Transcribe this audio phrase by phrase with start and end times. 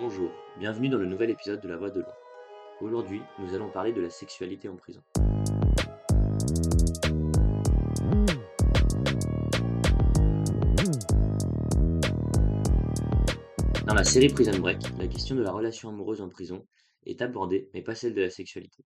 [0.00, 2.14] Bonjour, bienvenue dans le nouvel épisode de La Voix de l'An.
[2.80, 5.04] Aujourd'hui, nous allons parler de la sexualité en prison.
[13.86, 16.66] Dans la série Prison Break, la question de la relation amoureuse en prison
[17.06, 18.84] est abordée, mais pas celle de la sexualité.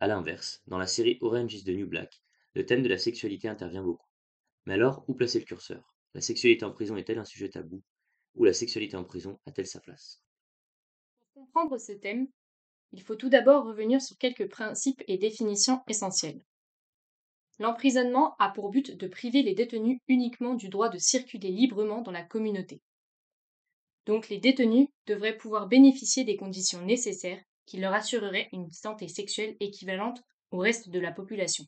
[0.00, 2.20] A l'inverse, dans la série Orange is New Black,
[2.54, 4.08] le thème de la sexualité intervient beaucoup.
[4.66, 5.94] Mais alors, où placer le curseur?
[6.12, 7.82] La sexualité en prison est-elle un sujet tabou?
[8.34, 10.22] Ou la sexualité en prison a-t-elle sa place?
[11.50, 12.28] Comprendre ce thème,
[12.92, 16.44] il faut tout d'abord revenir sur quelques principes et définitions essentielles.
[17.58, 22.12] L'emprisonnement a pour but de priver les détenus uniquement du droit de circuler librement dans
[22.12, 22.80] la communauté.
[24.06, 29.56] Donc les détenus devraient pouvoir bénéficier des conditions nécessaires qui leur assureraient une santé sexuelle
[29.60, 31.64] équivalente au reste de la population.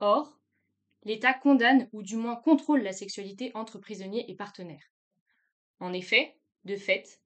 [0.00, 0.36] Or,
[1.04, 4.90] l'État condamne ou du moins contrôle la sexualité entre prisonniers et partenaires.
[5.78, 7.19] En effet, de fait,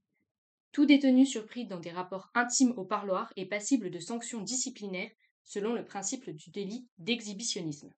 [0.75, 5.12] tout détenu surpris dans des rapports intimes au parloir est passible de sanctions disciplinaires
[5.44, 7.94] selon le principe du délit d'exhibitionnisme.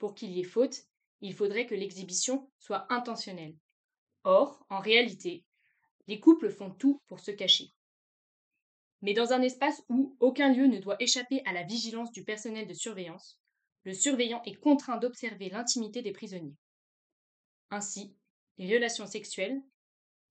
[0.00, 0.82] Pour qu'il y ait faute,
[1.20, 3.54] il faudrait que l'exhibition soit intentionnelle.
[4.24, 5.44] Or, en réalité,
[6.08, 7.72] les couples font tout pour se cacher.
[9.00, 12.66] Mais dans un espace où aucun lieu ne doit échapper à la vigilance du personnel
[12.66, 13.38] de surveillance,
[13.84, 16.56] le surveillant est contraint d'observer l'intimité des prisonniers.
[17.70, 18.16] Ainsi,
[18.58, 19.62] les relations sexuelles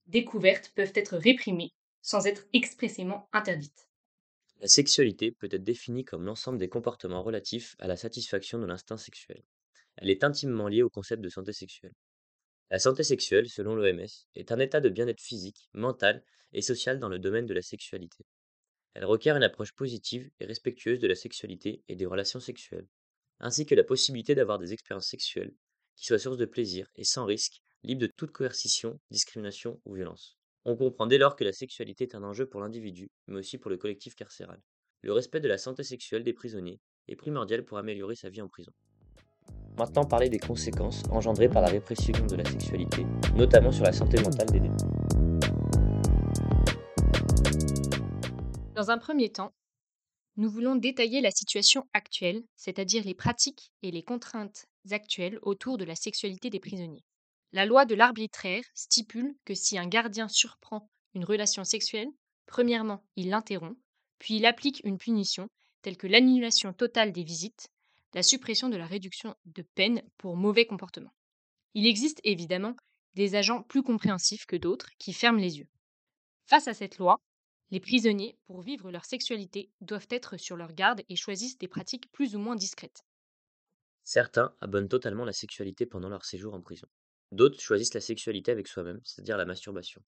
[0.08, 3.88] découvertes peuvent être réprimées sans être expressément interdites.
[4.60, 8.98] La sexualité peut être définie comme l'ensemble des comportements relatifs à la satisfaction de l'instinct
[8.98, 9.44] sexuel.
[9.98, 11.94] Elle est intimement liée au concept de santé sexuelle.
[12.70, 17.10] La santé sexuelle, selon l'OMS, est un état de bien-être physique, mental et social dans
[17.10, 18.26] le domaine de la sexualité.
[18.94, 22.88] Elle requiert une approche positive et respectueuse de la sexualité et des relations sexuelles,
[23.40, 25.54] ainsi que la possibilité d'avoir des expériences sexuelles
[25.96, 30.38] qui soient source de plaisir et sans risque, libres de toute coercition, discrimination ou violence.
[30.66, 33.70] On comprend dès lors que la sexualité est un enjeu pour l'individu, mais aussi pour
[33.70, 34.62] le collectif carcéral.
[35.02, 38.48] Le respect de la santé sexuelle des prisonniers est primordial pour améliorer sa vie en
[38.48, 38.72] prison.
[39.78, 44.22] Maintenant parler des conséquences engendrées par la répression de la sexualité, notamment sur la santé
[44.22, 44.92] mentale des détenus.
[48.76, 49.54] Dans un premier temps,
[50.38, 55.86] nous voulons détailler la situation actuelle, c'est-à-dire les pratiques et les contraintes actuelles autour de
[55.86, 57.04] la sexualité des prisonniers.
[57.54, 62.10] La loi de l'arbitraire stipule que si un gardien surprend une relation sexuelle,
[62.48, 63.78] premièrement, il l'interrompt,
[64.18, 65.50] puis il applique une punition
[65.84, 67.70] telle que l'annulation totale des visites,
[68.16, 71.14] la suppression de la réduction de peine pour mauvais comportement.
[71.76, 72.76] Il existe évidemment
[73.14, 75.70] des agents plus compréhensifs que d'autres qui ferment les yeux.
[76.48, 77.20] Face à cette loi,
[77.70, 82.12] les prisonniers, pour vivre leur sexualité, doivent être sur leur garde et choisissent des pratiques
[82.12, 83.04] plus ou moins discrètes.
[84.04, 86.88] Certains abonnent totalement la sexualité pendant leur séjour en prison.
[87.34, 90.04] D'autres choisissent la sexualité avec soi-même, c'est-à-dire la masturbation.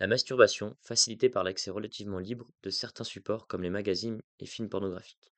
[0.00, 4.70] La masturbation, facilitée par l'accès relativement libre de certains supports comme les magazines et films
[4.70, 5.34] pornographiques.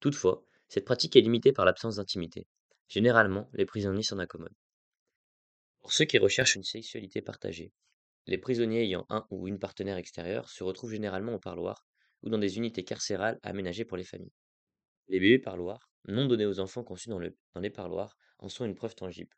[0.00, 2.46] Toutefois, cette pratique est limitée par l'absence d'intimité.
[2.88, 4.54] Généralement, les prisonniers s'en accommodent.
[5.78, 7.72] Pour ceux qui recherchent une sexualité partagée,
[8.26, 11.86] les prisonniers ayant un ou une partenaire extérieur se retrouvent généralement au parloir
[12.22, 14.34] ou dans des unités carcérales aménagées pour les familles.
[15.08, 18.74] Les bébés parloirs, non donnés aux enfants conçus dans, dans les parloirs, en sont une
[18.74, 19.34] preuve tangible.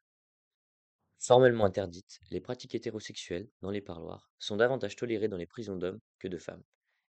[1.25, 6.01] Formellement interdites, les pratiques hétérosexuelles dans les parloirs sont davantage tolérées dans les prisons d'hommes
[6.19, 6.65] que de femmes.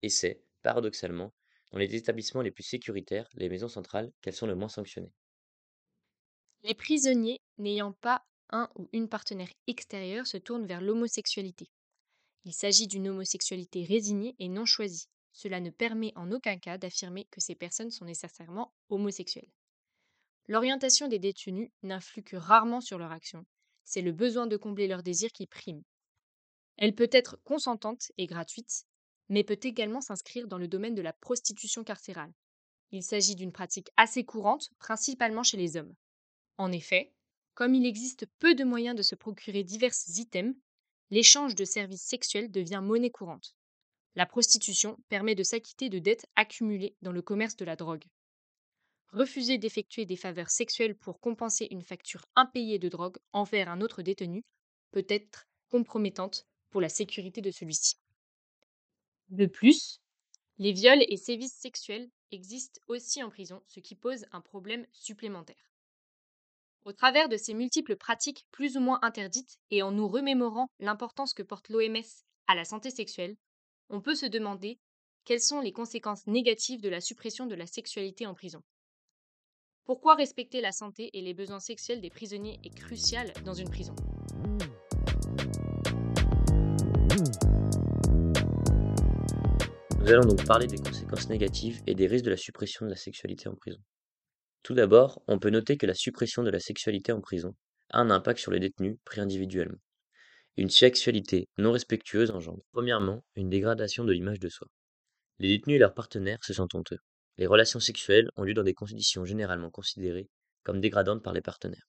[0.01, 1.33] Et c'est, paradoxalement,
[1.73, 5.11] dans les établissements les plus sécuritaires, les maisons centrales, qu'elles sont le moins sanctionnées.
[6.63, 11.69] Les prisonniers n'ayant pas un ou une partenaire extérieure se tourne vers l'homosexualité.
[12.45, 15.09] Il s'agit d'une homosexualité résignée et non choisie.
[15.33, 19.51] Cela ne permet en aucun cas d'affirmer que ces personnes sont nécessairement homosexuelles.
[20.47, 23.45] L'orientation des détenus n'influe que rarement sur leur action.
[23.89, 25.81] C'est le besoin de combler leurs désirs qui prime.
[26.75, 28.83] Elle peut être consentante et gratuite,
[29.29, 32.33] mais peut également s'inscrire dans le domaine de la prostitution carcérale.
[32.91, 35.95] Il s'agit d'une pratique assez courante, principalement chez les hommes.
[36.57, 37.13] En effet,
[37.53, 40.57] comme il existe peu de moyens de se procurer divers items,
[41.09, 43.55] l'échange de services sexuels devient monnaie courante.
[44.15, 48.03] La prostitution permet de s'acquitter de dettes accumulées dans le commerce de la drogue.
[49.13, 54.01] Refuser d'effectuer des faveurs sexuelles pour compenser une facture impayée de drogue envers un autre
[54.01, 54.43] détenu
[54.91, 57.95] peut être compromettante pour la sécurité de celui-ci.
[59.29, 60.01] De plus,
[60.57, 65.71] les viols et sévices sexuels existent aussi en prison, ce qui pose un problème supplémentaire.
[66.83, 71.33] Au travers de ces multiples pratiques plus ou moins interdites et en nous remémorant l'importance
[71.33, 72.03] que porte l'OMS
[72.47, 73.35] à la santé sexuelle,
[73.89, 74.79] on peut se demander
[75.25, 78.63] quelles sont les conséquences négatives de la suppression de la sexualité en prison.
[79.87, 83.95] Pourquoi respecter la santé et les besoins sexuels des prisonniers est crucial dans une prison?
[89.97, 92.97] Nous allons donc parler des conséquences négatives et des risques de la suppression de la
[92.97, 93.79] sexualité en prison.
[94.61, 97.55] Tout d'abord, on peut noter que la suppression de la sexualité en prison
[97.91, 99.79] a un impact sur les détenus pris individuellement.
[100.57, 104.67] Une sexualité non respectueuse engendre, premièrement, une dégradation de l'image de soi.
[105.39, 106.99] Les détenus et leurs partenaires se sentent honteux.
[107.37, 110.29] Les relations sexuelles ont lieu dans des conditions généralement considérées
[110.63, 111.87] comme dégradantes par les partenaires.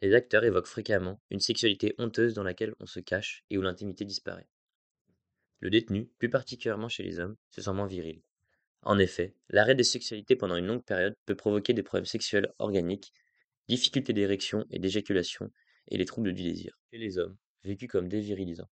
[0.00, 4.04] Les acteurs évoquent fréquemment une sexualité honteuse dans laquelle on se cache et où l'intimité
[4.04, 4.48] disparaît.
[5.60, 8.20] Le détenu, plus particulièrement chez les hommes, se sent moins viril.
[8.82, 13.12] En effet, l'arrêt des sexualités pendant une longue période peut provoquer des problèmes sexuels organiques,
[13.68, 15.52] difficultés d'érection et d'éjaculation,
[15.86, 16.76] et les troubles du désir.
[16.90, 18.70] Chez les hommes, vécus comme dévirilisants.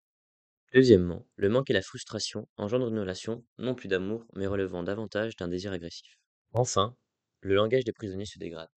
[0.72, 5.36] Deuxièmement, le manque et la frustration engendrent une relation non plus d'amour, mais relevant davantage
[5.36, 6.18] d'un désir agressif.
[6.52, 6.96] Enfin,
[7.40, 8.68] le langage des prisonniers se dégrade.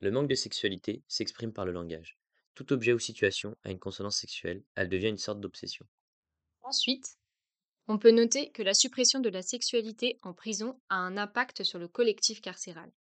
[0.00, 2.18] Le manque de sexualité s'exprime par le langage.
[2.54, 5.86] Tout objet ou situation a une consonance sexuelle, elle devient une sorte d'obsession.
[6.62, 7.18] Ensuite,
[7.88, 11.78] on peut noter que la suppression de la sexualité en prison a un impact sur
[11.78, 12.92] le collectif carcéral.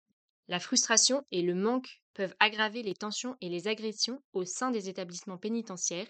[0.48, 4.88] La frustration et le manque peuvent aggraver les tensions et les agressions au sein des
[4.88, 6.08] établissements pénitentiaires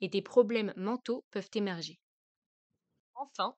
[0.00, 1.98] et des problèmes mentaux peuvent émerger.
[3.14, 3.54] Enfin,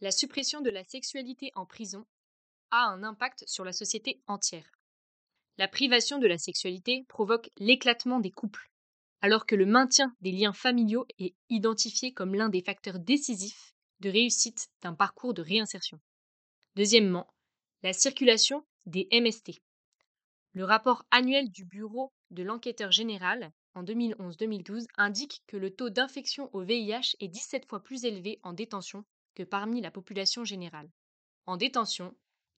[0.00, 2.06] la suppression de la sexualité en prison
[2.70, 4.70] a un impact sur la société entière.
[5.58, 8.70] La privation de la sexualité provoque l'éclatement des couples,
[9.20, 14.08] alors que le maintien des liens familiaux est identifié comme l'un des facteurs décisifs de
[14.08, 16.00] réussite d'un parcours de réinsertion.
[16.76, 17.28] Deuxièmement,
[17.82, 19.60] la circulation des MST.
[20.52, 26.50] Le rapport annuel du Bureau de l'enquêteur général en 2011-2012 indique que le taux d'infection
[26.52, 30.90] au VIH est 17 fois plus élevé en détention que parmi la population générale.
[31.46, 32.14] En détention,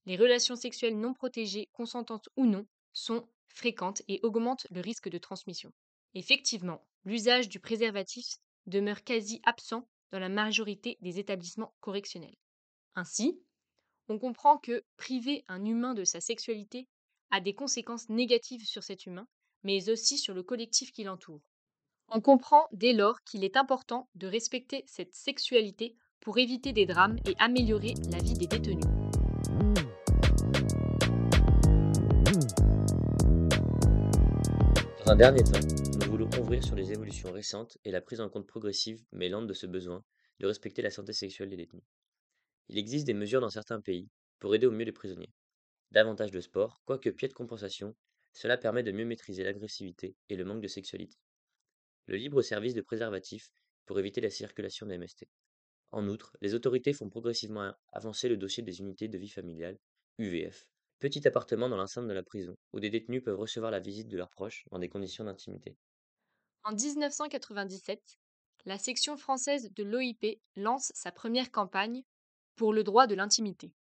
[0.07, 5.19] les relations sexuelles non protégées, consentantes ou non, sont fréquentes et augmentent le risque de
[5.19, 5.73] transmission.
[6.15, 12.37] Effectivement, l'usage du préservatif demeure quasi absent dans la majorité des établissements correctionnels.
[12.95, 13.41] Ainsi,
[14.09, 16.89] on comprend que priver un humain de sa sexualité
[17.31, 19.27] a des conséquences négatives sur cet humain
[19.63, 21.43] mais aussi sur le collectif qui l'entoure.
[22.09, 27.17] On comprend dès lors qu'il est important de respecter cette sexualité pour éviter des drames
[27.27, 28.85] et améliorer la vie des détenus.
[35.05, 35.59] Dans un dernier temps,
[36.01, 39.47] nous voulons ouvrir sur les évolutions récentes et la prise en compte progressive mais lente
[39.47, 40.05] de ce besoin
[40.39, 41.85] de respecter la santé sexuelle des détenus.
[42.69, 45.33] Il existe des mesures dans certains pays pour aider au mieux les prisonniers.
[45.91, 47.95] Davantage de sport, quoique pied de compensation,
[48.33, 51.19] cela permet de mieux maîtriser l'agressivité et le manque de sexualité.
[52.07, 53.51] Le libre service de préservatifs
[53.87, 55.27] pour éviter la circulation des MST.
[55.91, 59.79] En outre, les autorités font progressivement avancer le dossier des unités de vie familiale,
[60.19, 60.67] UVF,
[60.99, 64.17] petit appartement dans l'enceinte de la prison, où des détenus peuvent recevoir la visite de
[64.17, 65.77] leurs proches dans des conditions d'intimité.
[66.65, 68.01] En 1997,
[68.65, 72.03] la section française de l'OIP lance sa première campagne
[72.55, 73.73] pour le droit de l'intimité.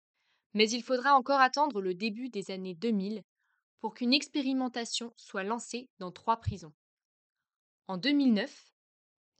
[0.54, 3.22] Mais il faudra encore attendre le début des années 2000
[3.82, 6.72] pour qu'une expérimentation soit lancée dans trois prisons.
[7.88, 8.72] En 2009,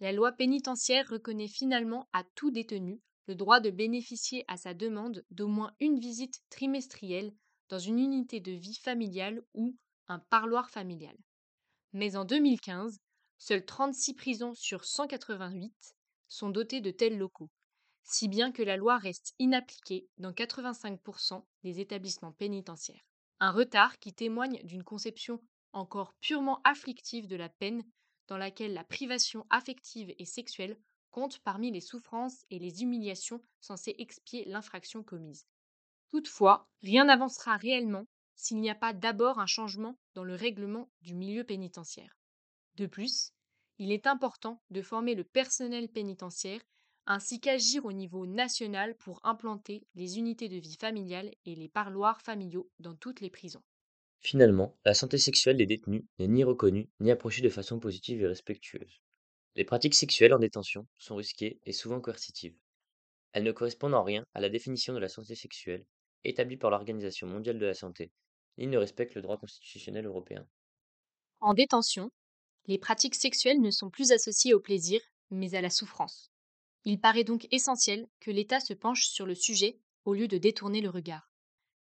[0.01, 5.25] la loi pénitentiaire reconnaît finalement à tout détenu le droit de bénéficier à sa demande
[5.31, 7.33] d'au moins une visite trimestrielle
[7.69, 9.77] dans une unité de vie familiale ou
[10.09, 11.17] un parloir familial.
[11.93, 12.99] Mais en 2015,
[13.39, 15.73] seules 36 prisons sur 188
[16.27, 17.51] sont dotées de tels locaux,
[18.03, 23.07] si bien que la loi reste inappliquée dans 85% des établissements pénitentiaires.
[23.45, 27.83] Un retard qui témoigne d'une conception encore purement afflictive de la peine,
[28.29, 30.79] dans laquelle la privation affective et sexuelle
[31.11, 35.49] compte parmi les souffrances et les humiliations censées expier l'infraction commise.
[36.13, 38.07] Toutefois, rien n'avancera réellement
[38.37, 42.17] s'il n'y a pas d'abord un changement dans le règlement du milieu pénitentiaire.
[42.77, 43.33] De plus,
[43.79, 46.61] il est important de former le personnel pénitentiaire
[47.07, 52.21] ainsi qu'agir au niveau national pour implanter les unités de vie familiale et les parloirs
[52.23, 53.63] familiaux dans toutes les prisons.
[54.21, 58.27] Finalement, la santé sexuelle des détenus n'est ni reconnue ni approchée de façon positive et
[58.27, 59.03] respectueuse.
[59.55, 62.57] Les pratiques sexuelles en détention sont risquées et souvent coercitives.
[63.33, 65.87] Elles ne correspondent en rien à la définition de la santé sexuelle
[66.25, 68.13] établie par l'Organisation mondiale de la santé,
[68.59, 70.49] ni ne respectent le droit constitutionnel européen.
[71.41, 72.11] En détention,
[72.67, 76.32] les pratiques sexuelles ne sont plus associées au plaisir, mais à la souffrance.
[76.85, 80.81] Il paraît donc essentiel que l'État se penche sur le sujet au lieu de détourner
[80.81, 81.31] le regard.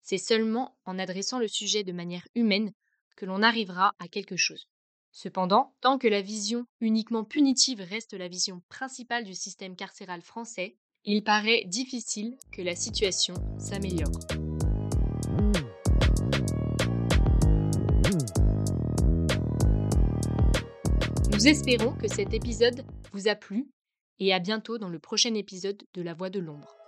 [0.03, 2.73] C'est seulement en adressant le sujet de manière humaine
[3.17, 4.69] que l'on arrivera à quelque chose.
[5.13, 10.77] Cependant, tant que la vision uniquement punitive reste la vision principale du système carcéral français,
[11.05, 14.11] il paraît difficile que la situation s'améliore.
[21.33, 23.71] Nous espérons que cet épisode vous a plu
[24.21, 26.80] et à bientôt dans le prochain épisode de La Voix de l'ombre.